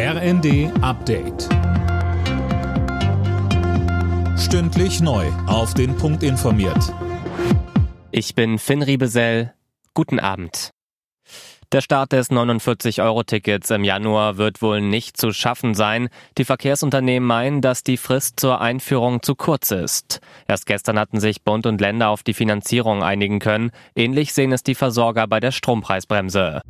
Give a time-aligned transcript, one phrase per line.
[0.00, 1.48] RND Update.
[4.38, 5.26] Stündlich neu.
[5.48, 6.94] Auf den Punkt informiert.
[8.12, 9.54] Ich bin Finn Riebesell.
[9.94, 10.70] Guten Abend.
[11.72, 16.10] Der Start des 49-Euro-Tickets im Januar wird wohl nicht zu schaffen sein.
[16.38, 20.20] Die Verkehrsunternehmen meinen, dass die Frist zur Einführung zu kurz ist.
[20.46, 23.72] Erst gestern hatten sich Bund und Länder auf die Finanzierung einigen können.
[23.96, 26.62] Ähnlich sehen es die Versorger bei der Strompreisbremse.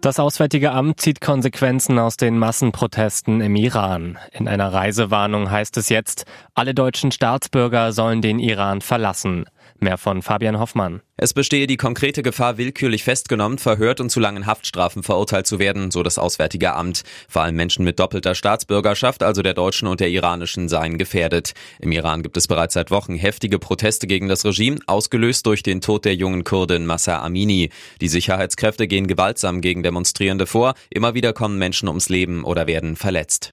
[0.00, 4.16] Das Auswärtige Amt zieht Konsequenzen aus den Massenprotesten im Iran.
[4.30, 9.46] In einer Reisewarnung heißt es jetzt, alle deutschen Staatsbürger sollen den Iran verlassen.
[9.80, 11.02] Mehr von Fabian Hoffmann.
[11.16, 15.90] Es bestehe die konkrete Gefahr, willkürlich festgenommen, verhört und zu langen Haftstrafen verurteilt zu werden,
[15.92, 17.02] so das Auswärtige Amt.
[17.28, 21.54] Vor allem Menschen mit doppelter Staatsbürgerschaft, also der deutschen und der iranischen, seien gefährdet.
[21.80, 25.80] Im Iran gibt es bereits seit Wochen heftige Proteste gegen das Regime, ausgelöst durch den
[25.80, 27.70] Tod der jungen Kurdin Massa Amini.
[28.00, 30.74] Die Sicherheitskräfte gehen gewaltsam gegen Demonstrierende vor.
[30.90, 33.52] Immer wieder kommen Menschen ums Leben oder werden verletzt.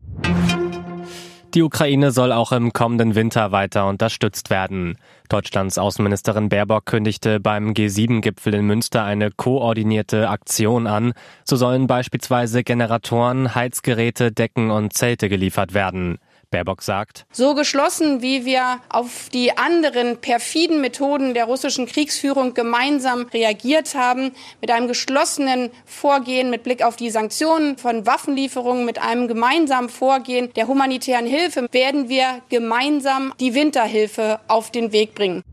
[1.56, 4.98] Die Ukraine soll auch im kommenden Winter weiter unterstützt werden.
[5.30, 11.14] Deutschlands Außenministerin Baerbock kündigte beim G7-Gipfel in Münster eine koordinierte Aktion an.
[11.46, 16.18] So sollen beispielsweise Generatoren, Heizgeräte, Decken und Zelte geliefert werden.
[16.56, 23.24] Baerbock sagt, so geschlossen, wie wir auf die anderen perfiden Methoden der russischen Kriegsführung gemeinsam
[23.34, 24.32] reagiert haben,
[24.62, 30.54] mit einem geschlossenen Vorgehen mit Blick auf die Sanktionen von Waffenlieferungen, mit einem gemeinsamen Vorgehen
[30.54, 35.44] der humanitären Hilfe, werden wir gemeinsam die Winterhilfe auf den Weg bringen.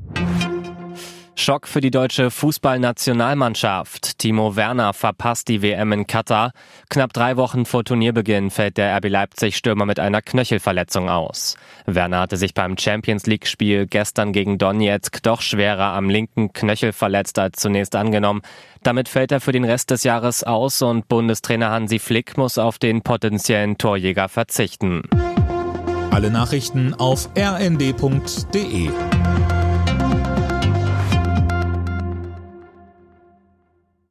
[1.43, 4.19] Schock für die deutsche Fußballnationalmannschaft.
[4.19, 6.53] Timo Werner verpasst die WM in Katar.
[6.89, 11.57] Knapp drei Wochen vor Turnierbeginn fällt der RB Leipzig-Stürmer mit einer Knöchelverletzung aus.
[11.85, 17.41] Werner hatte sich beim Champions League-Spiel gestern gegen Donetsk doch schwerer am linken Knöchel verletzt
[17.41, 18.43] als zunächst angenommen.
[18.85, 22.79] Damit fällt er für den Rest des Jahres aus und Bundestrainer Hansi Flick muss auf
[22.79, 25.03] den potenziellen Torjäger verzichten.
[26.13, 28.91] Alle Nachrichten auf rnd.de